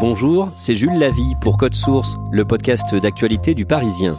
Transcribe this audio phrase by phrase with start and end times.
[0.00, 4.18] Bonjour, c'est Jules Lavie pour Code Source, le podcast d'actualité du Parisien.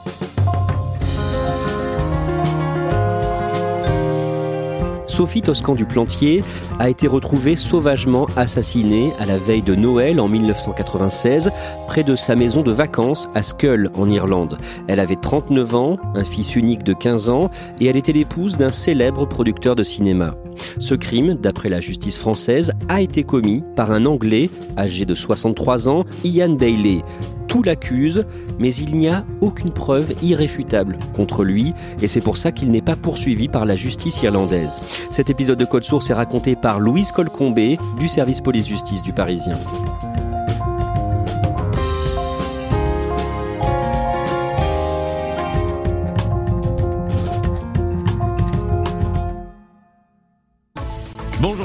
[5.05, 6.45] Sophie Toscan du Plantier
[6.79, 11.51] a été retrouvée sauvagement assassinée à la veille de Noël en 1996
[11.87, 14.57] près de sa maison de vacances à Scull en Irlande.
[14.87, 18.71] Elle avait 39 ans, un fils unique de 15 ans et elle était l'épouse d'un
[18.71, 20.35] célèbre producteur de cinéma.
[20.79, 25.89] Ce crime, d'après la justice française, a été commis par un Anglais âgé de 63
[25.89, 27.03] ans, Ian Bailey.
[27.47, 28.25] Tout l'accuse,
[28.59, 32.81] mais il n'y a aucune preuve irréfutable contre lui, et c'est pour ça qu'il n'est
[32.81, 34.81] pas poursuivi par la justice irlandaise.
[35.11, 39.57] Cet épisode de Code Source est raconté par Louise Colcombé du service police-justice du Parisien.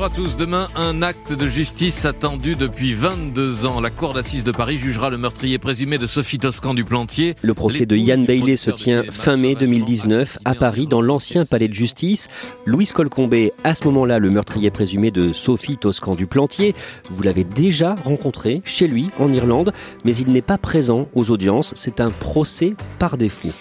[0.00, 0.36] Bonjour à tous.
[0.38, 3.82] Demain, un acte de justice attendu depuis 22 ans.
[3.82, 7.34] La Cour d'assises de Paris jugera le meurtrier présumé de Sophie Toscan du Plantier.
[7.42, 11.68] Le procès de Yann Bailey se tient fin mai 2019 à Paris dans l'ancien palais
[11.68, 12.28] de justice.
[12.64, 16.74] Louise Colcombé, à ce moment-là, le meurtrier présumé de Sophie Toscan du Plantier.
[17.10, 19.74] Vous l'avez déjà rencontré chez lui en Irlande,
[20.06, 21.74] mais il n'est pas présent aux audiences.
[21.76, 23.52] C'est un procès par défaut.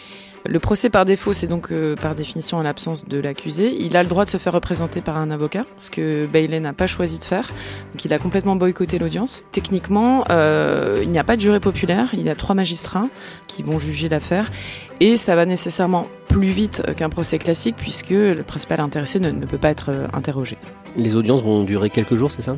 [0.45, 3.75] Le procès par défaut, c'est donc euh, par définition en l'absence de l'accusé.
[3.77, 6.73] Il a le droit de se faire représenter par un avocat, ce que Bailey n'a
[6.73, 7.49] pas choisi de faire.
[7.91, 9.43] Donc il a complètement boycotté l'audience.
[9.51, 12.09] Techniquement, euh, il n'y a pas de juré populaire.
[12.13, 13.07] Il y a trois magistrats
[13.47, 14.49] qui vont juger l'affaire.
[15.01, 19.45] Et ça va nécessairement plus vite qu'un procès classique puisque le principal intéressé ne, ne
[19.45, 20.57] peut pas être euh, interrogé.
[20.95, 22.57] Les audiences vont durer quelques jours, c'est ça?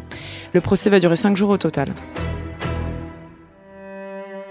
[0.54, 1.94] Le procès va durer cinq jours au total.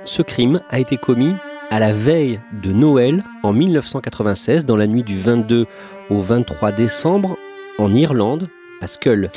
[0.05, 1.35] Ce crime a été commis
[1.71, 5.67] à la veille de Noël en 1996, dans la nuit du 22
[6.11, 7.37] au 23 décembre,
[7.79, 8.49] en Irlande,
[8.81, 9.31] à Scull.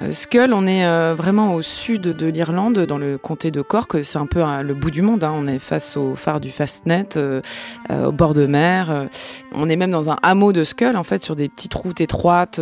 [0.00, 3.96] Euh, Scull, on est euh, vraiment au sud de l'Irlande, dans le comté de Cork.
[4.04, 5.24] C'est un peu euh, le bout du monde.
[5.24, 5.32] Hein.
[5.34, 7.08] On est face au phare du Fastnet,
[7.90, 9.08] au bord de mer.
[9.52, 12.60] On est même dans un hameau de Scull, en fait, sur des petites routes étroites,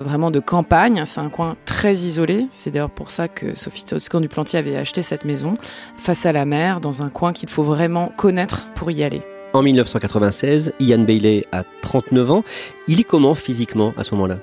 [0.00, 1.02] vraiment de campagne.
[1.06, 2.46] C'est un coin très isolé.
[2.50, 5.56] C'est d'ailleurs pour ça que Sophie Toscan du Plantier avait acheté cette maison,
[5.96, 9.22] face à la mer, dans un coin qu'il faut vraiment connaître pour y aller.
[9.52, 12.44] En 1996, Ian Bailey a 39 ans.
[12.88, 14.38] Il est comment physiquement à ce moment-là?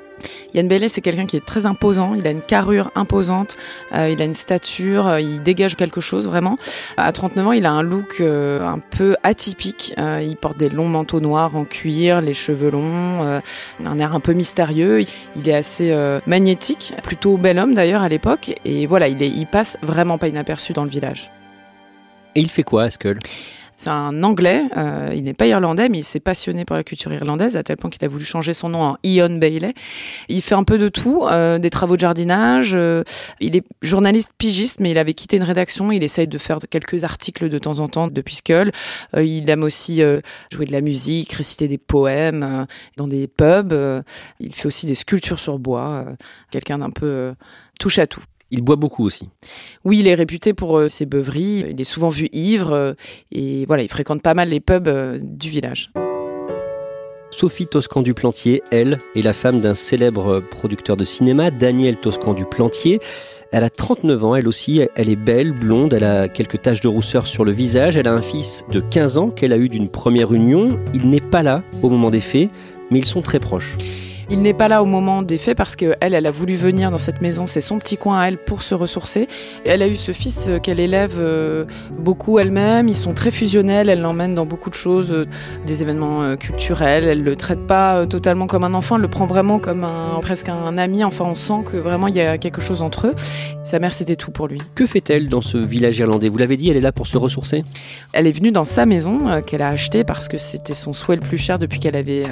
[0.54, 2.14] Yann Bailey, c'est quelqu'un qui est très imposant.
[2.16, 3.58] Il a une carrure imposante,
[3.94, 6.58] euh, il a une stature, euh, il dégage quelque chose vraiment.
[6.98, 9.94] À 39 ans, il a un look euh, un peu atypique.
[9.98, 13.42] Il porte des longs manteaux noirs en cuir, les cheveux longs,
[13.86, 15.06] un air un peu mystérieux.
[15.36, 15.96] Il est assez
[16.28, 18.54] magnétique, plutôt bel homme d'ailleurs à l'époque.
[18.66, 21.32] Et voilà, il, passe vraiment pas inaperçu dans le village.
[22.36, 22.84] Et il fait quoi
[23.76, 27.12] C'est un Anglais, euh, il n'est pas irlandais, mais il s'est passionné pour la culture
[27.12, 29.74] irlandaise à tel point qu'il a voulu changer son nom en Ian Bailey.
[30.30, 32.74] Il fait un peu de tout, euh, des travaux de jardinage.
[32.76, 33.04] euh,
[33.40, 35.92] il est journaliste pigiste, mais il avait quitté une rédaction.
[35.92, 38.72] Il essaye de faire quelques articles de temps en temps depuis Skull.
[39.16, 42.66] Euh, il aime aussi euh, jouer de la musique, réciter des poèmes euh,
[42.98, 43.74] dans des pubs.
[44.40, 46.06] il fait aussi des sculptures sur bois.
[46.52, 47.34] Quelqu'un d'un peu
[47.80, 48.24] touche à tout.
[48.56, 49.30] Il boit beaucoup aussi.
[49.84, 51.66] Oui, il est réputé pour euh, ses beuveries.
[51.72, 52.94] Il est souvent vu ivre euh,
[53.32, 55.92] et voilà, il fréquente pas mal les pubs euh, du village.
[57.32, 62.36] Sophie Toscan du Plantier, elle, est la femme d'un célèbre producteur de cinéma, Daniel Toscan
[62.36, 63.00] du Plantier.
[63.52, 66.88] Elle a 39 ans, elle aussi, elle est belle, blonde, elle a quelques taches de
[66.88, 69.90] rousseur sur le visage, elle a un fils de 15 ans qu'elle a eu d'une
[69.90, 70.80] première union.
[70.94, 72.52] Il n'est pas là au moment des faits,
[72.92, 73.76] mais ils sont très proches.
[74.30, 76.98] Il n'est pas là au moment des faits parce qu'elle, elle a voulu venir dans
[76.98, 79.28] cette maison, c'est son petit coin à elle pour se ressourcer.
[79.66, 81.66] Elle a eu ce fils euh, qu'elle élève euh,
[82.00, 85.26] beaucoup elle-même, ils sont très fusionnels, elle l'emmène dans beaucoup de choses, euh,
[85.66, 89.60] des événements culturels, elle le traite pas totalement comme un enfant, elle le prend vraiment
[89.60, 92.82] comme un, presque un ami, enfin on sent que vraiment il y a quelque chose
[92.82, 93.16] entre eux.
[93.64, 94.60] Sa mère c'était tout pour lui.
[94.76, 96.30] Que fait-elle dans ce village irlandais?
[96.30, 97.64] Vous l'avez dit, elle est là pour se ressourcer?
[98.14, 101.22] Elle est venue dans sa maison qu'elle a achetée parce que c'était son souhait le
[101.22, 102.24] plus cher depuis qu'elle avait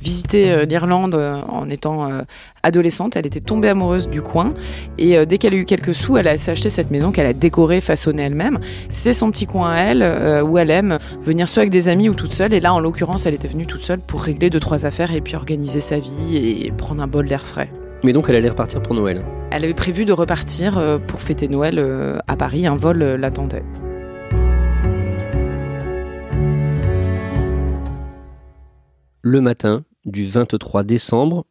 [0.00, 2.22] visité l'Irlande en étant euh,
[2.62, 3.16] adolescente.
[3.16, 4.52] Elle était tombée amoureuse du coin
[4.98, 7.32] et euh, dès qu'elle a eu quelques sous, elle a acheté cette maison qu'elle a
[7.32, 8.58] décorée, façonnée elle-même.
[8.88, 12.08] C'est son petit coin à elle euh, où elle aime venir soit avec des amis
[12.08, 12.52] ou toute seule.
[12.54, 15.20] Et là, en l'occurrence, elle était venue toute seule pour régler deux trois affaires et
[15.20, 17.70] puis organiser sa vie et prendre un bol d'air frais.
[18.02, 19.22] Mais donc elle allait repartir pour Noël.
[19.50, 22.66] Elle avait prévu de repartir pour fêter Noël à Paris.
[22.66, 23.62] Un vol l'attendait.
[29.22, 31.46] Le matin du 23 décembre,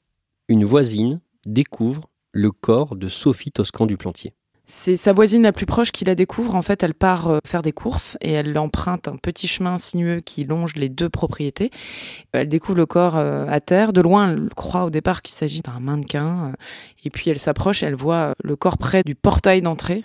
[0.48, 4.34] une voisine découvre le corps de Sophie Toscan du Plantier.
[4.72, 6.54] C'est sa voisine la plus proche qui la découvre.
[6.54, 10.20] En fait, elle part euh, faire des courses et elle emprunte un petit chemin sinueux
[10.20, 11.72] qui longe les deux propriétés.
[12.34, 13.94] Elle découvre le corps euh, à terre.
[13.94, 16.52] De loin, elle croit au départ qu'il s'agit d'un mannequin.
[16.52, 16.56] Euh,
[17.04, 20.04] et puis elle s'approche et elle voit le corps près du portail d'entrée.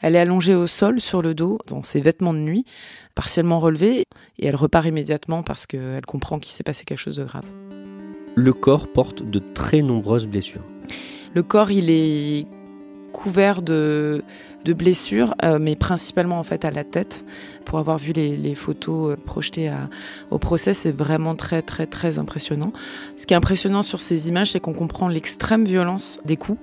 [0.00, 2.64] Elle est allongée au sol, sur le dos, dans ses vêtements de nuit,
[3.14, 4.06] partiellement relevés.
[4.40, 7.46] Et elle repart immédiatement parce qu'elle comprend qu'il s'est passé quelque chose de grave
[8.34, 10.64] le corps porte de très nombreuses blessures.
[11.34, 12.46] Le corps, il est
[13.12, 14.22] couvert de,
[14.66, 17.24] blessures, euh, mais principalement en fait à la tête.
[17.64, 19.72] Pour avoir vu les, photos euh, projetées
[20.30, 22.72] au procès, c'est vraiment très très très impressionnant.
[23.16, 26.60] Ce qui est impressionnant sur ces images, c'est qu'on comprend l'extrême violence des coups.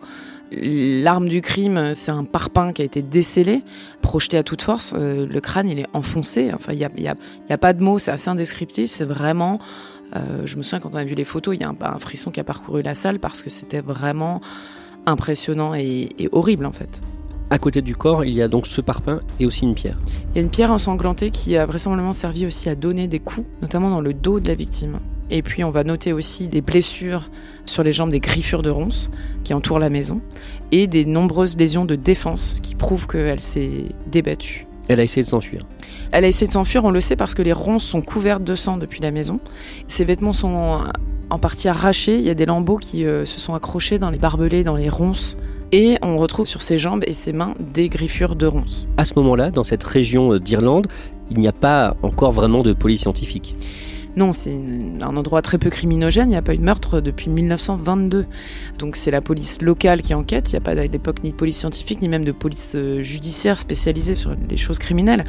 [0.52, 3.64] L'arme du crime, c'est un parpaing qui a été décellé,
[4.02, 4.94] projeté à toute force.
[4.96, 6.52] Euh, le crâne, il est enfoncé.
[6.54, 7.16] Enfin, il n'y a,
[7.50, 8.90] y a, pas de mots, c'est assez indescriptif.
[8.92, 9.60] C'est vraiment
[10.16, 12.32] euh, je me souviens quand on a vu les photos, il y a un, frisson
[12.32, 14.42] qui a parcouru la salle parce que c'était vraiment
[15.06, 17.02] impressionnant et, horrible en fait.
[17.50, 19.98] À côté du corps, il y a donc ce parpaing et aussi une pierre.
[20.32, 23.48] Il y a une pierre ensanglantée qui a vraisemblablement servi aussi à donner des coups,
[23.62, 25.00] notamment dans le dos de la victime.
[25.30, 27.30] Et puis on va noter aussi des blessures
[27.66, 29.10] sur les jambes, des griffures de ronces
[29.44, 30.22] qui entourent la maison,
[30.72, 34.67] et des nombreuses lésions de défense qui prouvent qu'elle s'est débattue.
[34.88, 35.62] Elle a essayé de s'enfuir.
[36.12, 38.56] Elle a essayé de s'enfuir, on le sait, parce que les ronces sont couvertes de
[38.56, 39.40] sang depuis la maison.
[39.88, 40.82] Ses vêtements sont
[41.30, 42.18] en partie arrachés.
[42.18, 44.90] Il y a des lambeaux qui euh, se sont accrochés dans les barbelés, dans les
[44.90, 45.38] ronces.
[45.72, 48.88] Et on retrouve sur ses jambes et ses mains des griffures de ronces.
[48.96, 50.88] À ce moment-là, dans cette région euh, d'Irlande,
[51.30, 53.56] il n'y a pas encore vraiment de police scientifique.
[54.18, 54.60] Non, c'est
[55.02, 56.30] un endroit très peu criminogène.
[56.30, 58.26] Il n'y a pas eu de meurtre depuis 1922.
[58.80, 60.52] Donc c'est la police locale qui enquête.
[60.52, 63.04] Il n'y a pas à l'époque ni de police scientifique, ni même de police euh,
[63.04, 65.24] judiciaire spécialisée sur les choses criminelles.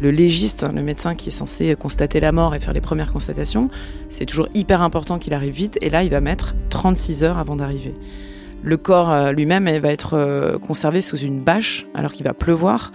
[0.00, 3.68] Le légiste, le médecin qui est censé constater la mort et faire les premières constatations,
[4.08, 5.76] c'est toujours hyper important qu'il arrive vite.
[5.82, 7.94] Et là, il va mettre 36 heures avant d'arriver.
[8.62, 12.90] Le corps euh, lui-même va être euh, conservé sous une bâche alors qu'il va pleuvoir.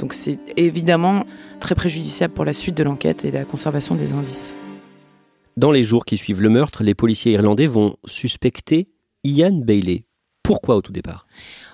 [0.00, 1.24] Donc c'est évidemment
[1.60, 4.56] très préjudiciable pour la suite de l'enquête et la conservation des indices.
[5.58, 8.86] Dans les jours qui suivent le meurtre, les policiers irlandais vont suspecter
[9.24, 10.04] Ian Bailey.
[10.44, 11.26] Pourquoi au tout départ?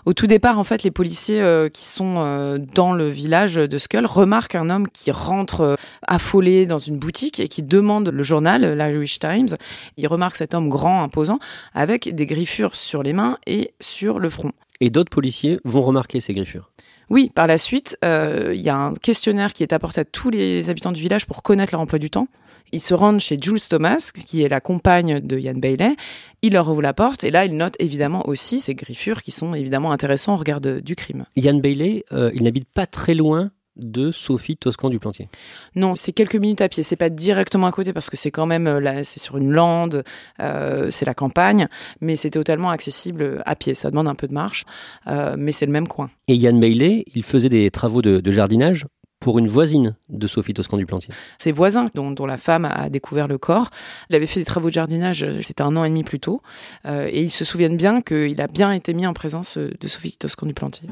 [0.07, 3.77] Au tout départ, en fait, les policiers euh, qui sont euh, dans le village de
[3.77, 5.75] Skull remarquent un homme qui rentre euh,
[6.09, 9.55] affolé dans une boutique et qui demande le journal, l'Irish Times.
[9.99, 11.39] Ils remarquent cet homme grand, imposant,
[11.75, 14.53] avec des griffures sur les mains et sur le front.
[14.81, 16.71] Et d'autres policiers vont remarquer ces griffures?
[17.11, 20.71] Oui, par la suite, il y a un questionnaire qui est apporté à tous les
[20.71, 22.29] habitants du village pour connaître leur emploi du temps.
[22.73, 25.95] Ils se rendent chez Jules Thomas, qui est la compagne de Ian Bailey.
[26.43, 29.55] Il leur ouvre la porte et là, ils notent évidemment aussi ces griffures qui sont
[29.55, 31.25] évidemment intéressantes au regard du crime.
[31.37, 35.29] Ian Bailey, euh, il n'habite pas très loin de Sophie Toscan du Plantier.
[35.75, 36.83] Non, c'est quelques minutes à pied.
[36.83, 39.51] C'est pas directement à côté parce que c'est quand même euh, là, c'est sur une
[39.51, 40.05] lande,
[40.41, 41.67] euh, c'est la campagne,
[42.01, 43.75] mais c'est totalement accessible à pied.
[43.75, 44.65] Ça demande un peu de marche,
[45.07, 46.11] mais c'est le même coin.
[46.29, 48.85] Et Ian Bailey, il faisait des travaux de jardinage
[49.25, 51.09] pour une voisine de Sophie Toscan du Plantier.
[51.39, 53.71] Ses voisins, dont, la femme a découvert le corps,
[54.11, 56.43] il avait fait des travaux de jardinage, euh, c'était un an et demi plus tôt,
[56.85, 59.89] euh, et ils se souviennent bien qu'il a bien été mis en présence euh, de
[59.89, 60.91] Sophie Toscan du Plantier.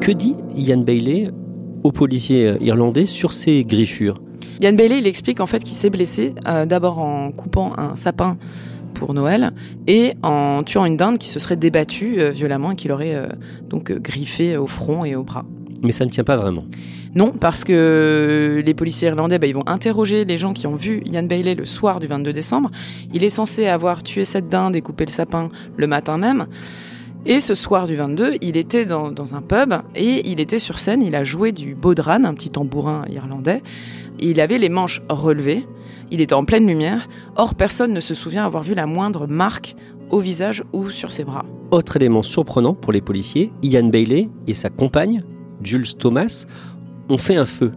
[0.00, 1.32] Que dit Ian Bailey
[1.82, 4.22] aux policiers irlandais sur ces griffures?
[4.60, 6.32] Ian Bailey, il explique en fait qu'il s'est blessé
[6.66, 8.38] d'abord en coupant un sapin
[8.94, 9.52] pour Noël
[9.88, 13.28] et en tuant une dinde qui se serait débattue violemment et qu'il aurait
[13.68, 15.46] donc griffé au front et au bras.
[15.82, 16.64] Mais ça ne tient pas vraiment.
[17.14, 21.02] Non, parce que les policiers irlandais, bah, ils vont interroger les gens qui ont vu
[21.06, 22.70] Ian Bailey le soir du 22 décembre.
[23.12, 26.46] Il est censé avoir tué cette dinde et coupé le sapin le matin même.
[27.26, 31.02] Et ce soir du 22, il était dans, un pub et il était sur scène,
[31.02, 33.62] il a joué du bodhran, un petit tambourin irlandais.
[34.18, 35.66] il avait les manches relevées.
[36.10, 39.76] Il était en pleine lumière, or personne ne se souvient avoir vu la moindre marque
[40.10, 41.44] au visage ou sur ses bras.
[41.70, 45.22] Autre élément surprenant pour les policiers, Ian Bailey et sa compagne,
[45.62, 46.46] Jules Thomas,
[47.08, 47.72] ont fait un feu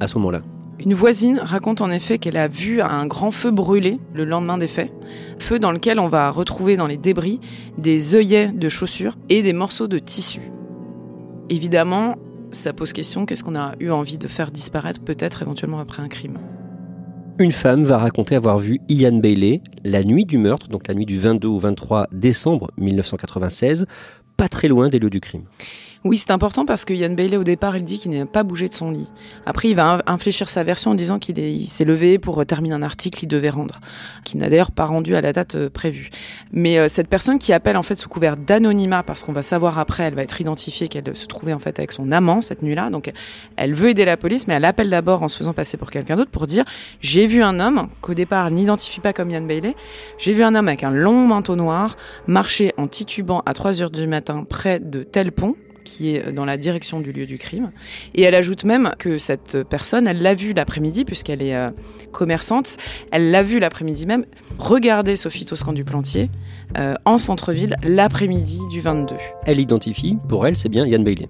[0.00, 0.42] à ce moment-là.
[0.84, 4.66] Une voisine raconte en effet qu'elle a vu un grand feu brûler le lendemain des
[4.66, 4.92] faits.
[5.38, 7.40] Feu dans lequel on va retrouver dans les débris
[7.78, 10.40] des œillets de chaussures et des morceaux de tissu.
[11.50, 12.16] Évidemment,
[12.50, 16.08] ça pose question, qu'est-ce qu'on a eu envie de faire disparaître peut-être éventuellement après un
[16.08, 16.38] crime?
[17.38, 21.06] Une femme va raconter avoir vu Ian Bailey la nuit du meurtre, donc la nuit
[21.06, 23.86] du 22 au 23 décembre 1996,
[24.36, 25.44] pas très loin des lieux du crime.
[26.04, 28.66] Oui, c'est important parce que Yann Bailey, au départ, il dit qu'il n'a pas bougé
[28.66, 29.08] de son lit.
[29.46, 33.20] Après, il va infléchir sa version en disant qu'il s'est levé pour terminer un article
[33.20, 33.80] qu'il devait rendre,
[34.24, 36.10] qu'il n'a d'ailleurs pas rendu à la date euh, prévue.
[36.50, 39.78] Mais euh, cette personne qui appelle en fait sous couvert d'anonymat, parce qu'on va savoir
[39.78, 42.90] après, elle va être identifiée qu'elle se trouvait en fait avec son amant cette nuit-là.
[42.90, 43.12] Donc,
[43.54, 46.16] elle veut aider la police, mais elle appelle d'abord en se faisant passer pour quelqu'un
[46.16, 46.64] d'autre pour dire
[47.00, 49.76] j'ai vu un homme qu'au départ n'identifie pas comme Yann Bailey.
[50.18, 53.90] J'ai vu un homme avec un long manteau noir marcher en titubant à 3 heures
[53.90, 57.72] du matin près de tel pont qui est dans la direction du lieu du crime.
[58.14, 61.70] Et elle ajoute même que cette personne, elle l'a vu l'après-midi, puisqu'elle est euh,
[62.12, 62.76] commerçante,
[63.10, 64.24] elle l'a vu l'après-midi même,
[64.58, 66.30] regarder Sophie Toscan du Plantier
[66.78, 69.14] euh, en centre-ville l'après-midi du 22.
[69.46, 71.28] Elle identifie, pour elle, c'est bien Yann Bailey.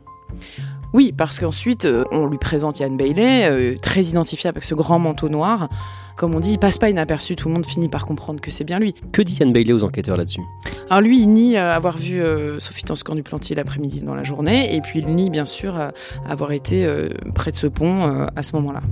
[0.93, 5.29] Oui, parce qu'ensuite, euh, on lui présente Yann Bailey, très identifiable avec ce grand manteau
[5.29, 5.69] noir.
[6.17, 8.65] Comme on dit, il passe pas inaperçu, tout le monde finit par comprendre que c'est
[8.65, 8.95] bien lui.
[9.13, 10.43] Que dit Yann Bailey aux enquêteurs là-dessus?
[10.91, 14.23] Alors lui, il nie euh, avoir vu euh, Sophie Tanscan du Plantier l'après-midi dans la
[14.23, 15.89] journée, et puis il nie bien sûr euh,
[16.29, 16.87] avoir été
[17.35, 18.83] près de ce pont à ce moment-là.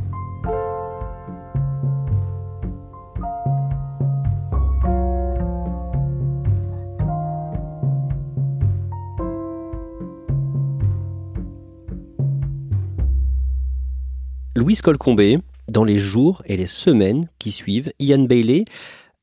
[14.70, 18.66] Louise Colcombé, dans les jours et les semaines qui suivent, Ian Bailey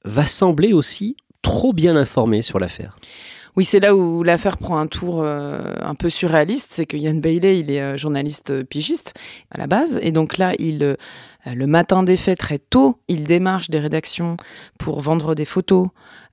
[0.04, 3.00] va sembler aussi trop bien informé sur l'affaire.
[3.58, 7.16] Oui, c'est là où l'affaire prend un tour euh, un peu surréaliste, c'est que Ian
[7.16, 9.16] Bailey, il est euh, journaliste euh, pigiste
[9.50, 10.96] à la base, et donc là, il,
[11.44, 14.38] le matin des faits, très tôt, il démarche des rédactions
[14.78, 15.88] pour vendre des photos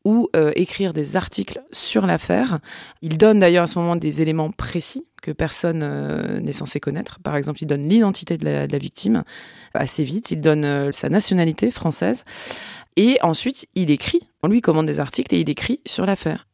[0.05, 2.59] ou écrire des articles sur l'affaire.
[3.01, 7.21] Il donne d'ailleurs à ce moment des éléments précis que personne n'est censé connaître.
[7.21, 9.23] Par exemple, il donne l'identité de, la, victime
[9.73, 12.25] assez vite, il donne sa nationalité française,
[12.97, 14.21] et ensuite, il écrit.
[14.43, 16.45] On lui commande des articles et il écrit sur l'affaire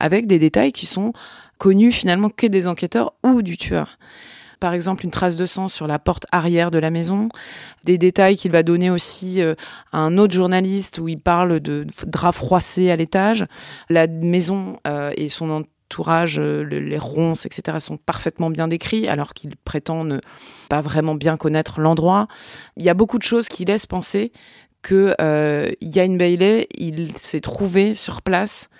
[0.00, 1.12] avec des détails qui sont
[1.58, 3.98] connus finalement que des enquêteurs ou du tueur.
[4.60, 7.28] Par exemple, une trace de sang sur la porte arrière de la maison,
[7.84, 9.54] des détails qu'il va donner aussi euh,
[9.92, 13.44] à un autre journaliste où il parle de draps froissés à l'étage.
[13.90, 19.34] La maison euh, et son entourage, euh, les ronces, etc., sont parfaitement bien décrits, alors
[19.34, 20.20] qu'il prétend ne
[20.70, 22.26] pas vraiment bien connaître l'endroit.
[22.78, 24.32] Il y a beaucoup de choses qui laissent penser
[24.80, 25.16] que
[25.80, 28.70] Yann Bailey, il s'est trouvé sur place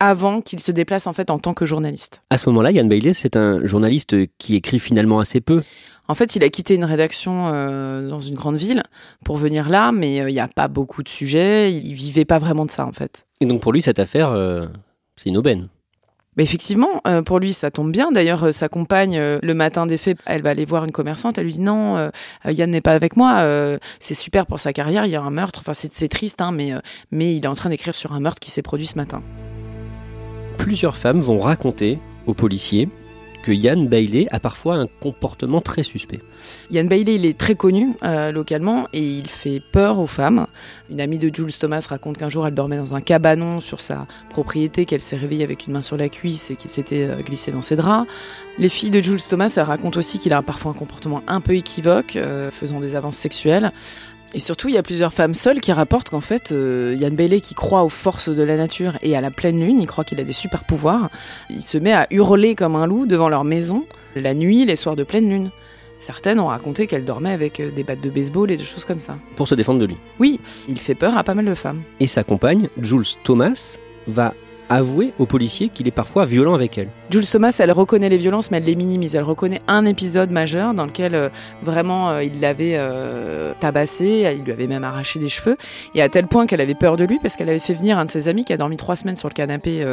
[0.00, 2.22] avant qu'il se déplace en fait en tant que journaliste.
[2.30, 5.62] À ce moment-là, Yann Bailey, c'est un journaliste qui écrit finalement assez peu.
[6.10, 8.82] En fait, il a quitté une rédaction euh, dans une grande ville
[9.24, 11.72] pour venir là, mais euh, il n'y a pas beaucoup de sujets.
[11.72, 13.26] Il vivait pas vraiment de ça, en fait.
[13.40, 14.66] Et donc pour lui, cette affaire, euh,
[15.14, 15.68] c'est une aubaine.
[16.36, 18.12] Mais effectivement, pour lui, ça tombe bien.
[18.12, 21.38] D'ailleurs, sa compagne, le matin des faits, elle va aller voir une commerçante.
[21.38, 22.10] Elle lui dit non,
[22.46, 23.78] Yann n'est pas avec moi.
[23.98, 25.06] c'est super pour sa carrière.
[25.06, 25.60] Il y a un meurtre.
[25.60, 26.72] Enfin, c'est triste, hein, mais
[27.10, 29.22] mais il est en train d'écrire sur un meurtre qui s'est produit ce matin
[30.60, 32.88] plusieurs femmes vont raconter aux policiers
[33.42, 36.20] que Yann Bailey a parfois un comportement très suspect.
[36.70, 40.46] Yann Bailey, il est très connu euh, localement et il fait peur aux femmes.
[40.90, 44.06] Une amie de Jules Thomas raconte qu'un jour elle dormait dans un cabanon sur sa
[44.28, 47.52] propriété, qu'elle s'est réveillée avec une main sur la cuisse et qu'il s'était euh, glissé
[47.52, 48.06] dans ses draps.
[48.58, 52.16] Les filles de Jules Thomas, racontent aussi qu'il a parfois un comportement un peu équivoque,
[52.16, 53.72] euh, faisant des avances sexuelles.
[54.32, 57.40] Et surtout, il y a plusieurs femmes seules qui rapportent qu'en fait, euh, Yann Bailey,
[57.40, 60.20] qui croit aux forces de la nature et à la pleine lune, il croit qu'il
[60.20, 61.10] a des super pouvoirs,
[61.50, 63.84] il se met à hurler comme un loup devant leur maison,
[64.14, 65.50] la nuit, les soirs de pleine lune.
[65.98, 69.00] Certaines ont raconté qu'elle dormait avec euh, des battes de baseball et des choses comme
[69.00, 69.18] ça.
[69.36, 71.82] Pour se défendre de lui Oui, il fait peur à pas mal de femmes.
[71.98, 74.32] Et sa compagne, Jules Thomas, va
[74.70, 76.88] avouer aux policiers qu'il est parfois violent avec elle.
[77.10, 79.16] Jules Thomas, elle reconnaît les violences, mais elle les minimise.
[79.16, 81.28] Elle reconnaît un épisode majeur dans lequel euh,
[81.62, 85.56] vraiment euh, il l'avait euh, tabassé, il lui avait même arraché des cheveux,
[85.96, 88.04] et à tel point qu'elle avait peur de lui parce qu'elle avait fait venir un
[88.04, 89.84] de ses amis qui a dormi trois semaines sur le canapé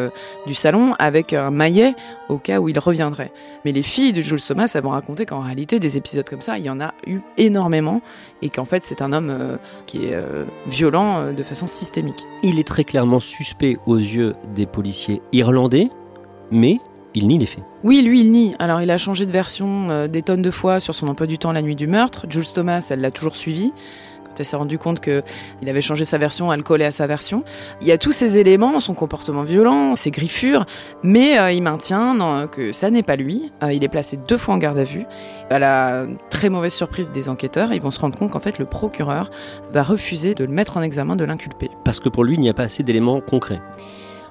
[0.45, 1.95] du salon avec un maillet
[2.29, 3.31] au cas où il reviendrait.
[3.65, 6.59] Mais les filles de Jules Thomas elles vont raconter qu'en réalité, des épisodes comme ça,
[6.59, 8.01] il y en a eu énormément,
[8.43, 9.57] et qu'en fait, c'est un homme
[9.87, 10.17] qui est
[10.67, 12.23] violent de façon systémique.
[12.43, 15.89] Il est très clairement suspect aux yeux des policiers irlandais,
[16.51, 16.79] mais
[17.17, 17.63] il nie les faits.
[17.83, 18.55] Oui, lui, il nie.
[18.59, 21.37] Alors, il a changé de version euh, des tonnes de fois sur son emploi du
[21.37, 22.25] temps la nuit du meurtre.
[22.29, 23.71] Jules Thomas, elle l'a toujours suivi.
[24.23, 25.23] Quand elle s'est rendu compte qu'il
[25.67, 27.43] avait changé sa version, elle collait à sa version.
[27.81, 30.67] Il y a tous ces éléments, son comportement violent, ses griffures,
[31.01, 33.51] mais euh, il maintient que ça n'est pas lui.
[33.63, 35.05] Euh, il est placé deux fois en garde à vue.
[35.49, 38.65] À la très mauvaise surprise des enquêteurs, ils vont se rendre compte qu'en fait le
[38.65, 39.31] procureur
[39.71, 41.71] va refuser de le mettre en examen, de l'inculper.
[41.83, 43.61] Parce que pour lui, il n'y a pas assez d'éléments concrets.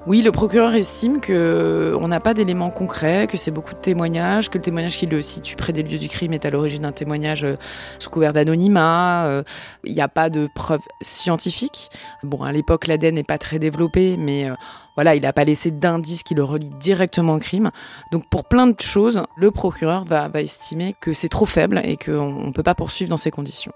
[0.06, 3.80] Oui, le procureur estime que euh, on n'a pas d'éléments concrets, que c'est beaucoup de
[3.80, 6.82] témoignages, que le témoignage qui le situe près des lieux du crime est à l'origine
[6.82, 7.56] d'un témoignage euh,
[7.98, 9.26] sous couvert d'anonymat.
[9.26, 9.42] Euh,
[9.82, 11.90] il n'y a pas de preuves scientifiques.
[12.22, 14.48] Bon, à l'époque, l'ADN n'est pas très développé, mais
[14.94, 17.72] voilà, il n'a pas laissé d'indices qui le relient directement au crime.
[18.12, 21.96] Donc, pour plein de choses, le procureur va, va estimer que c'est trop faible et
[21.96, 23.72] qu'on ne peut pas poursuivre dans ces conditions.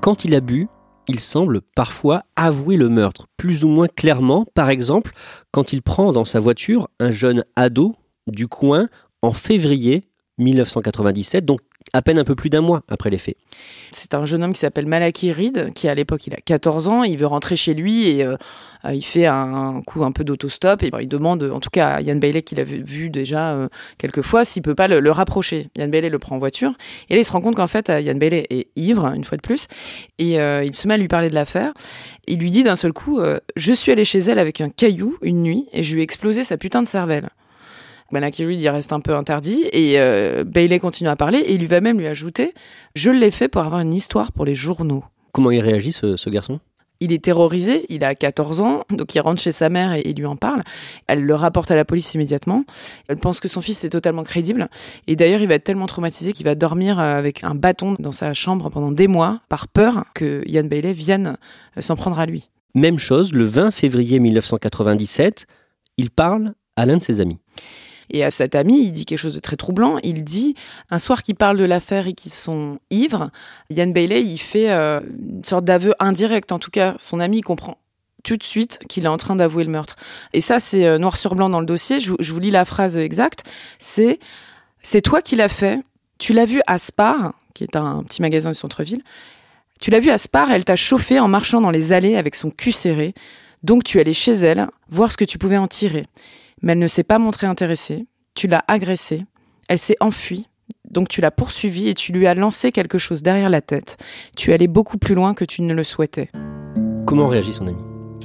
[0.00, 0.66] Quand il a bu,
[1.08, 5.12] il semble parfois avouer le meurtre, plus ou moins clairement, par exemple,
[5.50, 8.88] quand il prend dans sa voiture un jeune ado du coin
[9.22, 10.04] en février
[10.38, 11.60] 1997, donc
[11.92, 13.36] à peine un peu plus d'un mois après les faits.
[13.90, 17.02] C'est un jeune homme qui s'appelle Malaki Reed, qui à l'époque il a 14 ans,
[17.02, 18.36] il veut rentrer chez lui et euh,
[18.84, 22.00] euh, il fait un, coup un peu d'autostop et il demande en tout cas à
[22.00, 23.68] Yann Bailey qu'il a vu, déjà euh,
[23.98, 25.68] quelques fois s'il peut pas le, rapprocher.
[25.76, 26.74] Yann Bailey le prend en voiture
[27.08, 29.66] et il se rend compte qu'en fait Yann Bailey est ivre une fois de plus
[30.18, 31.72] et il se met à lui parler de l'affaire.
[32.28, 33.20] Il lui dit d'un seul coup
[33.56, 36.44] je suis allé chez elle avec un caillou une nuit et je lui ai explosé
[36.44, 37.30] sa putain de cervelle.
[38.12, 41.66] Malaki il reste un peu interdit et euh, Bailey continue à parler et il lui
[41.66, 42.54] va même lui ajouter
[42.94, 45.04] Je l'ai fait pour avoir une histoire pour les journaux.
[45.32, 46.60] Comment il réagit ce, garçon?
[47.02, 50.16] Il est terrorisé, il a 14 ans, donc il rentre chez sa mère et, il
[50.16, 50.60] lui en parle.
[51.06, 52.64] Elle le rapporte à la police immédiatement.
[53.08, 54.68] Elle pense que son fils est totalement crédible.
[55.06, 58.12] Et d'ailleurs, il va être tellement traumatisé qu'il va dormir euh, avec un bâton dans
[58.12, 61.38] sa chambre pendant des mois, par peur que Yann Bailey vienne
[61.78, 62.50] euh, s'en prendre à lui.
[62.74, 65.46] Même chose, le 20 février 1997,
[65.96, 67.38] il parle à l'un de ses amis.
[68.10, 69.98] Et à cet ami, il dit quelque chose de très troublant.
[70.02, 70.54] Il dit,
[70.90, 73.30] un soir qu'ils parlent de l'affaire et qu'ils sont ivres,
[73.70, 76.52] Yann Bailey, il fait euh, une sorte d'aveu indirect.
[76.52, 77.78] En tout cas, son ami comprend
[78.22, 79.96] tout de suite qu'il est en train d'avouer le meurtre.
[80.32, 82.00] Et ça, c'est euh, noir sur blanc dans le dossier.
[82.00, 83.44] Je, vous lis la phrase exacte.
[83.78, 84.18] C'est
[84.82, 85.78] C'est toi qui l'as fait.
[86.18, 89.02] Tu l'as vu à Spar, qui est un petit magasin de centre-ville.
[89.80, 92.50] Tu l'as vu à Spar, elle t'a chauffé en marchant dans les allées avec son
[92.50, 93.14] cul serré.
[93.62, 96.04] Donc tu allé chez elle, voir ce que tu pouvais en tirer
[96.62, 98.06] mais elle ne s'est pas montrée intéressée.
[98.34, 99.22] Tu l'as agressée,
[99.68, 100.48] elle s'est enfuie,
[100.90, 103.96] donc tu l'as poursuivie et tu lui as lancé quelque chose derrière la tête.
[104.36, 106.28] Tu es allé beaucoup plus loin que tu ne le souhaitais.
[107.06, 107.78] Comment réagit son ami?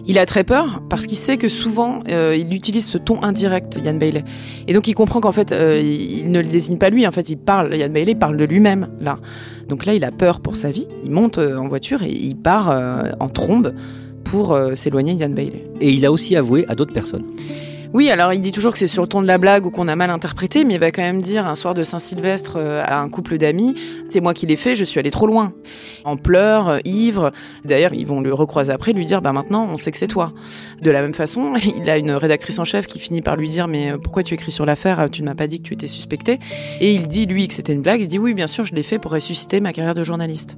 [0.08, 3.80] Il a très peur parce qu'il sait que souvent euh, il utilise ce ton indirect,
[3.84, 4.24] Yann Bailey.
[4.68, 7.28] Et donc il comprend qu'en fait euh, il ne le désigne pas lui, en fait
[7.30, 9.18] il parle, Yann Bailey parle de lui-même là.
[9.68, 12.36] Donc là il a peur pour sa vie, il monte euh, en voiture et il
[12.36, 12.70] part
[13.20, 13.74] en trombe
[14.24, 15.68] pour s'éloigner de Yann Bailey.
[15.82, 17.26] Et il a aussi avoué à d'autres personnes.
[17.96, 19.88] Oui, alors il dit toujours que c'est sur le ton de la blague ou qu'on
[19.88, 23.00] a mal interprété, mais il va quand même dire un soir de Saint-Sylvestre euh, à
[23.00, 23.74] un couple d'amis,
[24.10, 25.54] c'est moi qui l'ai fait, je suis allé trop loin.
[26.04, 27.32] En pleurs, euh, ivre.
[27.64, 30.34] D'ailleurs, ils vont le recroiser après, lui dire, bah maintenant, on sait que c'est toi.
[30.82, 33.70] De la même façon, il a une rédactrice en chef qui finit par lui dire,
[33.70, 35.08] mais euh, pourquoi tu écris sur l'affaire?
[35.10, 36.40] Tu ne m'as pas dit que tu étais suspecté.
[36.82, 38.02] Et il dit, lui, que c'était une blague.
[38.02, 40.58] Il dit, oui, bien sûr, je l'ai fait pour ressusciter ma carrière de journaliste.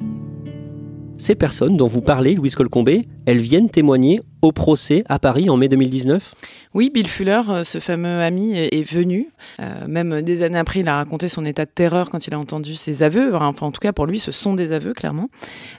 [1.20, 5.58] Ces personnes dont vous parlez, Louise Colcombé, elles viennent témoigner au procès à Paris en
[5.58, 6.36] mai 2019
[6.74, 9.30] Oui, Bill Fuller, euh, ce fameux ami, est venu.
[9.60, 12.40] Euh, même des années après, il a raconté son état de terreur quand il a
[12.40, 13.36] entendu ses aveux.
[13.36, 15.30] Enfin, en tout cas, pour lui, ce sont des aveux, clairement.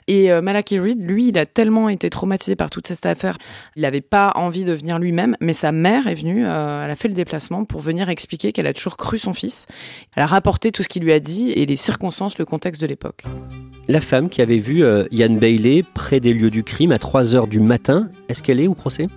[0.07, 3.37] Et euh, Malaki Reed, lui, il a tellement été traumatisé par toute cette affaire,
[3.75, 7.07] il n'avait pas envie de venir lui-même, mais sa mère est venue, elle a fait
[7.07, 9.65] le déplacement pour venir expliquer qu'elle a toujours cru son fils.
[10.15, 12.87] Elle a rapporté tout ce qu'il lui a dit et les circonstances, le contexte de
[12.87, 13.23] l'époque
[13.87, 17.47] la femme qui avait vu Yann Bailey près des lieux du crime à 3 heures
[17.47, 19.07] du matin, est-ce qu'elle est au procès?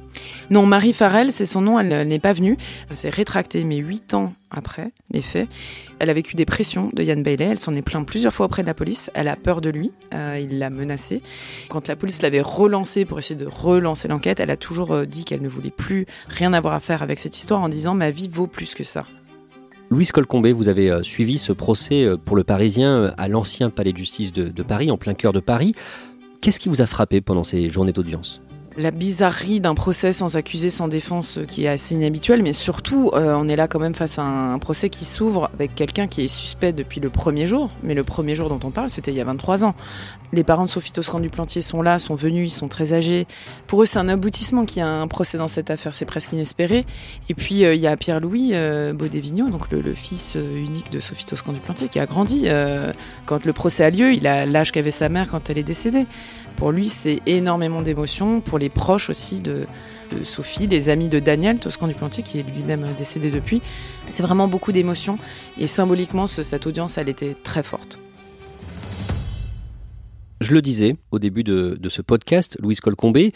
[0.51, 2.59] Non, Marie Farrell, c'est son nom, elle, n'est pas venue.
[2.90, 5.49] Elle s'est rétractée, mais 8 ans après les faits.
[6.01, 8.61] Elle a vécu des pressions de Yann Bailey, elle s'en est plainte plusieurs fois auprès
[8.61, 11.23] de la police, elle a peur de lui, euh, il l'a menacée.
[11.71, 15.25] Quand la police l'avait relancée pour essayer de relancer l'enquête, elle a toujours euh, dit
[15.25, 18.29] qu'elle ne voulait plus rien avoir à faire avec cette histoire en disant ma vie
[18.29, 19.07] vaut plus que ça.
[19.88, 23.99] Louise Colcombé, vous avez euh, suivi ce procès pour le Parisien à l'ancien palais de
[23.99, 25.75] justice de, de Paris, en plein cœur de Paris.
[26.42, 28.42] Qu'est-ce qui vous a frappé pendant ces journées d'audience?
[28.76, 33.11] La bizarrerie d'un procès sans accusé, sans défense, euh, qui est assez inhabituel, mais surtout,
[33.14, 36.22] euh, on est là quand même face à un, procès qui s'ouvre avec quelqu'un qui
[36.22, 39.16] est suspect depuis le premier jour, mais le premier jour dont on parle, c'était il
[39.16, 39.74] y a 23 ans.
[40.32, 43.26] Les parents de Sophie Toscan du Plantier sont là, sont venus, ils sont très âgés.
[43.66, 46.32] Pour eux, c'est un aboutissement qu'il y a un procès dans cette affaire, c'est presque
[46.32, 46.87] inespéré.
[47.28, 51.00] Et puis, euh, il y a Pierre-Louis euh, Baudévignon, donc le, le, fils unique de
[51.00, 52.46] Sophie Toscan du Plantier, qui a grandi.
[53.26, 56.06] quand le procès a lieu, il a l'âge qu'avait sa mère quand elle est décédée.
[56.57, 58.41] Pour lui, c'est énormément d'émotions.
[58.41, 59.67] Pour les proches aussi de,
[60.25, 63.62] Sophie, les amis de Daniel Toscan du Plantier, qui est lui-même décédé depuis.
[64.07, 65.19] C'est vraiment beaucoup d'émotions.
[65.59, 67.99] Et symboliquement, cette audience, elle était très forte.
[70.41, 73.33] Je le disais au début de, ce podcast, Louise Colcombé,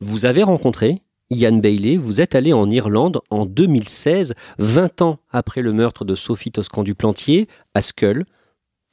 [0.00, 5.62] vous avez rencontré Ian Bailey, vous êtes allé en Irlande en 2016, 20 ans après
[5.62, 8.24] le meurtre de Sophie Toscan du Plantier, à Skull,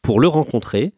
[0.01, 0.93] pour le rencontrer.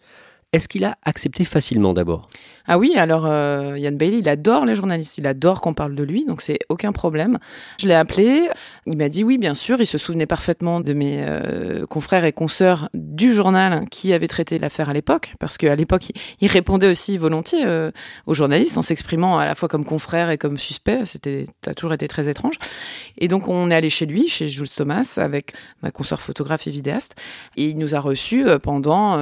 [0.58, 2.30] Est-ce qu'il a accepté facilement d'abord?
[2.70, 6.04] Ah oui, alors euh, Yann Bailey, il adore les journalistes, il adore qu'on parle de
[6.04, 7.38] lui, donc c'est aucun problème.
[7.80, 8.50] Je l'ai appelé,
[8.86, 12.34] il m'a dit oui, bien sûr, il se souvenait parfaitement de mes euh, confrères et
[12.34, 17.17] consoeurs du journal qui avaient traité l'affaire à l'époque, parce qu'à l'époque, il, répondait aussi
[17.17, 17.91] volontiers euh,
[18.26, 21.06] aux journalistes en s'exprimant à la fois comme confrère et comme suspect.
[21.06, 22.56] C'était, ça a toujours été très étrange.
[23.17, 26.72] Et donc on est allé chez lui, chez Jules Thomas, avec ma consoeur photographe et
[26.72, 27.15] vidéaste,
[27.56, 29.17] et il nous a reçus pendant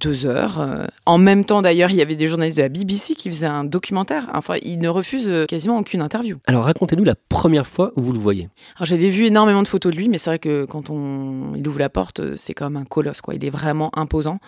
[0.00, 3.14] deux heures euh, en même temps, d'ailleurs, il y avait des journalistes de la BBC
[3.14, 4.28] qui faisaient un documentaire.
[4.34, 6.38] Enfin, il ne refuse euh, quasiment aucune interview.
[6.46, 8.48] Alors, racontez-nous la première fois où vous le voyez.
[8.76, 11.66] Alors, j'avais vu énormément de photos de lui, mais c'est vrai que quand on il
[11.66, 13.20] ouvre la porte, euh, c'est comme un colosse.
[13.20, 13.34] Quoi.
[13.34, 14.38] Il est vraiment imposant.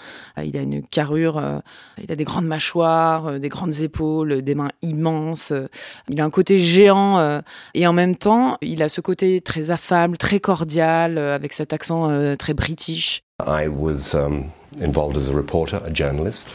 [0.43, 1.43] Il a une carrure,
[2.03, 5.53] il a des grandes mâchoires, des grandes épaules, des mains immenses.
[6.09, 7.43] Il a un côté géant
[7.75, 12.37] et en même temps, il a ce côté très affable, très cordial, avec cet accent
[12.37, 13.24] très british.
[13.41, 16.49] I was um, involved as a reporter, a journalist.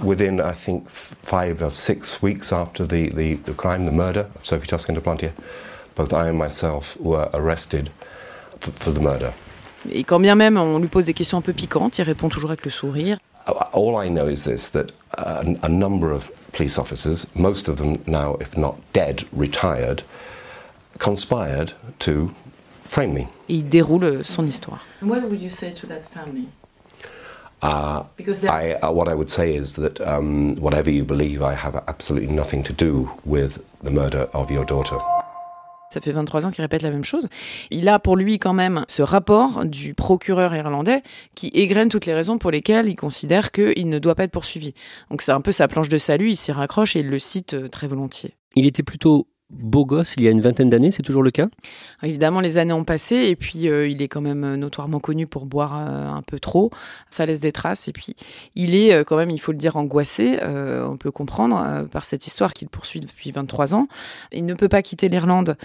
[0.00, 4.46] Within, I think, five or six weeks after the, the, the crime, the murder of
[4.46, 5.32] Sophie Toscan de Plantier,
[5.96, 7.90] both I and myself were arrested
[8.60, 9.34] for, for the murder.
[9.90, 12.50] Et quand bien même on lui pose des questions un peu piquantes, il répond toujours
[12.50, 13.18] avec le sourire.
[13.72, 17.96] All I know is this that a, a number of police officers, most of them
[18.06, 20.04] now, if not dead, retired,
[20.98, 22.30] conspired to
[22.98, 23.20] me.
[23.48, 24.80] Et il déroule son histoire.
[25.02, 26.48] What would you say to that family?
[27.62, 28.04] Uh,
[28.48, 32.34] I, uh, what I would say is that um, whatever you believe, I have absolutely
[32.34, 34.96] nothing to do with the murder of your daughter.
[35.92, 37.28] Ça fait 23 ans qu'il répète la même chose.
[37.70, 41.02] Il a pour lui quand même ce rapport du procureur irlandais
[41.34, 44.72] qui égrène toutes les raisons pour lesquelles il considère qu'il ne doit pas être poursuivi.
[45.10, 47.54] Donc c'est un peu sa planche de salut, il s'y raccroche et il le cite
[47.54, 48.36] euh, très volontiers.
[48.54, 51.48] Il était plutôt beau gosse il y a une vingtaine d'années, c'est toujours le cas?
[52.02, 55.26] Évidemment, les années ont passé et puis euh, il est quand même euh, notoirement connu
[55.26, 56.70] pour boire euh, un peu trop.
[57.08, 58.14] Ça laisse des traces et puis
[58.54, 60.38] il est quand même, il faut le dire, angoissé.
[60.42, 63.88] on peut comprendre par cette histoire qu'il poursuit depuis 23 ans.
[64.32, 65.56] Il ne peut pas quitter l'Irlande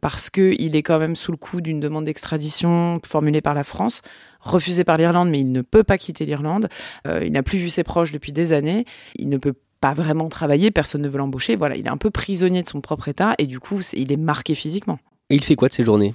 [0.00, 4.02] parce qu'il est quand même sous le coup d'une demande d'extradition formulée par la France
[4.40, 6.68] refusée par l'Irlande, mais il ne peut pas quitter l'Irlande.
[7.06, 8.84] il n'a plus vu ses proches depuis des années.
[9.16, 11.56] Il ne peut pas vraiment travailler, personne ne veut l'embaucher.
[11.56, 14.16] Voilà, il est un peu prisonnier de son propre état et du coup, il est
[14.16, 14.98] marqué physiquement.
[15.30, 16.12] Et il fait quoi de ses journées?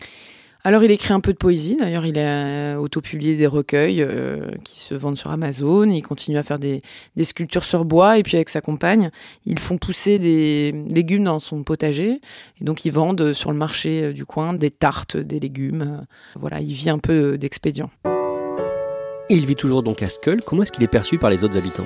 [0.65, 4.79] Alors il écrit un peu de poésie, d'ailleurs il a autopublié des recueils euh, qui
[4.79, 6.81] se vendent sur Amazon, il continue à faire des,
[7.21, 9.11] sculptures sur bois et puis avec sa compagne,
[9.45, 12.19] ils font pousser des légumes dans son potager
[12.59, 16.03] et donc ils vendent sur le marché euh, du coin des tartes, des légumes,
[16.35, 17.91] voilà, il vit un peu d'expédient.
[19.29, 21.85] Il vit toujours donc à Skull, comment est-ce qu'il est perçu par les autres habitants?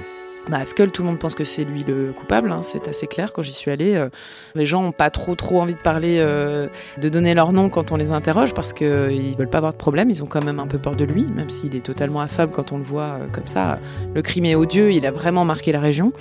[0.50, 3.34] Bah, Skull, tout le monde pense que c'est lui le coupable, hein, c'est assez clair.
[3.34, 4.10] Quand j'y suis allée, euh,
[4.56, 7.92] les gens n'ont pas trop trop envie de parler, euh, de donner leur nom quand
[7.92, 10.10] on les interroge parce qu'ils euh, ne veulent pas avoir de problème.
[10.10, 12.72] Ils ont quand même un peu peur de lui, même s'il est totalement affable quand
[12.72, 13.80] on le voit comme ça.
[14.16, 16.14] Le crime est odieux, il a vraiment marqué la région.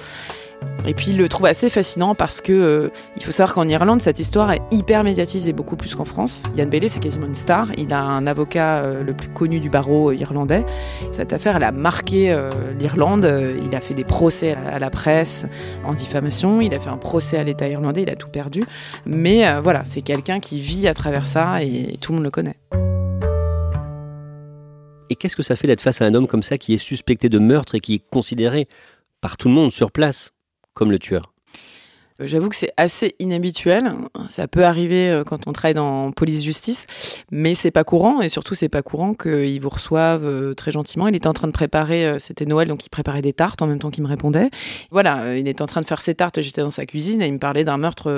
[0.86, 4.00] Et puis il le trouve assez fascinant parce que euh, il faut savoir qu'en Irlande
[4.00, 6.44] cette histoire est hyper médiatisée beaucoup plus qu'en France.
[6.56, 7.68] Yann Bailey c'est quasiment une star.
[7.76, 10.64] Il a un avocat euh, le plus connu du barreau irlandais.
[11.12, 13.30] Cette affaire elle a marqué euh, l'Irlande.
[13.62, 15.46] Il a fait des procès à la presse
[15.84, 16.60] en diffamation.
[16.60, 18.02] Il a fait un procès à l'État irlandais.
[18.02, 18.62] Il a tout perdu.
[19.04, 22.56] Mais voilà c'est quelqu'un qui vit à travers ça et tout le monde le connaît.
[25.10, 27.28] Et qu'est-ce que ça fait d'être face à un homme comme ça qui est suspecté
[27.28, 28.68] de meurtre et qui est considéré
[29.20, 30.32] par tout le monde sur place?
[30.78, 31.32] Comme le tueur
[32.20, 33.92] euh, J'avoue que c'est assez inhabituel.
[34.28, 36.86] Ça peut arriver euh, quand on travaille dans police-justice,
[37.32, 41.08] mais c'est pas courant et surtout c'est pas courant qu'ils vous reçoivent euh, très gentiment.
[41.08, 43.80] Il était en train de préparer, c'était Noël, donc il préparait des tartes en même
[43.80, 44.50] temps qu'il me répondait.
[44.92, 46.40] Voilà, il était en train de faire ses tartes.
[46.40, 48.12] J'étais dans sa cuisine et il me parlait d'un meurtre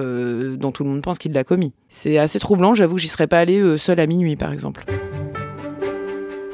[0.56, 1.72] dont tout le monde pense qu'il l'a commis.
[1.88, 2.74] C'est assez troublant.
[2.74, 4.84] J'avoue que j'y serais pas allée seule à minuit, par exemple.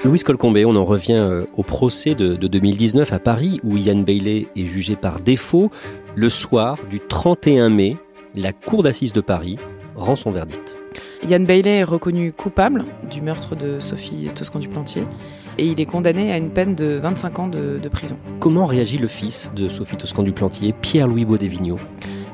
[0.07, 4.47] Louise Colcombé, on en revient euh, au procès de, 2019 à Paris où Ian Bailey
[4.55, 5.73] est jugé par défaut.
[6.14, 7.97] Le soir du 31 mai,
[8.37, 9.57] la Cour d'assises de Paris
[9.97, 10.77] rend son verdict.
[11.29, 15.03] Ian Bailey est reconnu coupable du meurtre de Sophie Toscan du Plantier
[15.59, 18.16] et il est condamné à une peine de 25 ans de, prison.
[18.38, 21.81] Comment réagit le fils de Sophie Toscan du Plantier, Pierre-Louis Baudévigneau?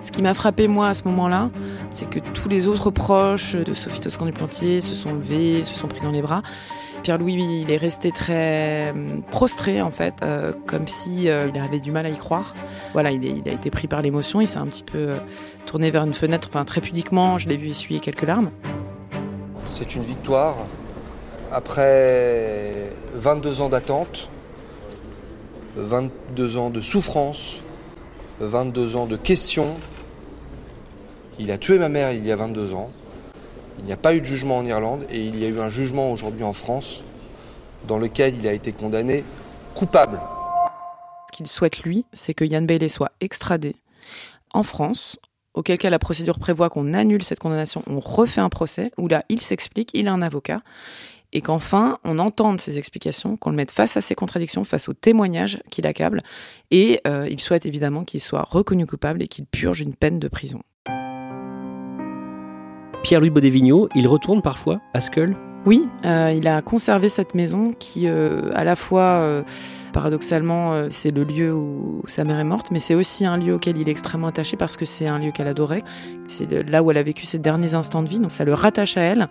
[0.03, 1.49] Ce qui m'a frappé moi à ce moment-là,
[1.89, 5.75] c'est que tous les autres proches de Sophie Toscan du Plantier se sont levés, se
[5.75, 6.43] sont pris dans les bras.
[7.03, 11.91] Pierre-Louis, il est resté très euh, prostré en fait, euh, comme si euh, avait du
[11.91, 12.55] mal à y croire.
[12.93, 15.17] Voilà, il, a été pris par l'émotion, il s'est un petit peu
[15.67, 18.51] tourné vers une fenêtre, très pudiquement, je l'ai vu essuyer quelques larmes.
[19.69, 20.57] C'est une victoire
[21.51, 24.29] après 22 ans d'attente.
[25.77, 27.63] 22 ans de souffrance,
[28.41, 29.75] 22 ans de questions.
[31.39, 32.91] Il a tué ma mère il y a 22 ans.
[33.83, 35.69] Il n'y a pas eu de jugement en Irlande et il y a eu un
[35.69, 37.03] jugement aujourd'hui en France
[37.89, 39.25] dans lequel il a été condamné
[39.75, 40.21] coupable.
[41.33, 43.75] Ce qu'il souhaite, lui, c'est que Yann Bailey soit extradé
[44.55, 45.19] en France,
[45.55, 49.25] auquel cas la procédure prévoit qu'on annule cette condamnation, on refait un procès, où là,
[49.29, 50.63] il s'explique, il a un avocat,
[51.33, 54.95] et qu'enfin, on entende ses explications, qu'on le mette face à ses contradictions, face aux
[54.95, 56.23] témoignages qui l'accablent,
[56.71, 60.29] et euh, il souhaite évidemment qu'il soit reconnu coupable et qu'il purge une peine de
[60.29, 60.63] prison.
[63.03, 65.37] Pierre-Louis Baudévigneau, il retourne parfois à Skull
[65.67, 69.43] Oui, euh, il a conservé cette maison qui, euh, à la fois, euh,
[69.93, 73.55] paradoxalement, euh, c'est le lieu où sa mère est morte, mais c'est aussi un lieu
[73.55, 75.83] auquel il est extrêmement attaché parce que c'est un lieu qu'elle adorait.
[76.27, 78.97] C'est là où elle a vécu ses derniers instants de vie, donc ça le rattache
[78.97, 79.29] à elle.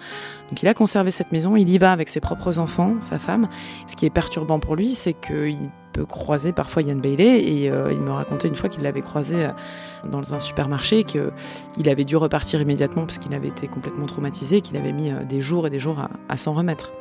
[0.49, 3.49] Donc il a conservé cette maison, il y va avec ses propres enfants, sa femme.
[3.87, 7.91] Ce qui est perturbant pour lui, c'est qu'il peut croiser parfois Yann Bailey et euh,
[7.91, 9.49] il me racontait une fois qu'il l'avait croisé euh,
[10.09, 14.77] dans un supermarché qu'il avait dû repartir immédiatement parce qu'il avait été complètement traumatisé qu'il
[14.77, 16.93] avait mis des jours et des jours à s'en remettre.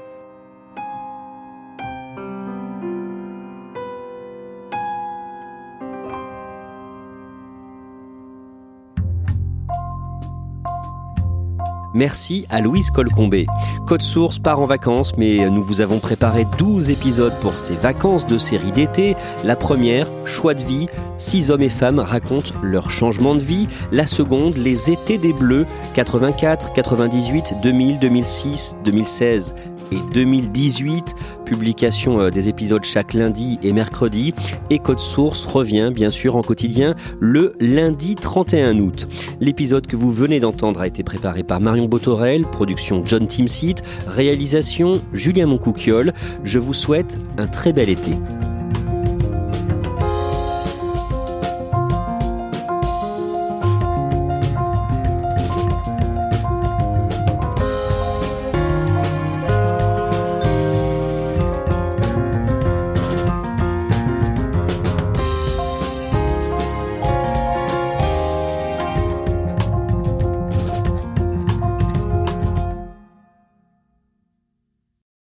[11.95, 13.47] Merci à Louise Colcombé.
[13.87, 18.27] Code Source part en vacances, mais nous vous avons préparé 12 épisodes pour ces vacances
[18.27, 19.17] de série d'été.
[19.45, 20.87] La première, Choix de vie.
[21.19, 23.69] Six hommes et femmes racontent leur changement de vie.
[23.91, 25.67] La seconde, Les étés des Bleus.
[25.95, 29.55] 84, 98, 2000, 2006, 2016
[29.93, 31.15] et 2018.
[31.45, 34.35] Publication euh, des épisodes chaque lundi et mercredi.
[34.71, 39.09] Et Code Source revient bien sûr en quotidien le lundi 31 août.
[39.41, 45.47] L'épisode que vous venez d'entendre a été préparé par Botorel, production John Timsit, réalisation Julien
[45.47, 46.13] Moncouquiole.
[46.45, 48.13] Je vous souhaite un très bel été.